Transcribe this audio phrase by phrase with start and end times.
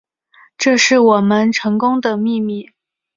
[0.57, 2.71] 这是我们成功的秘密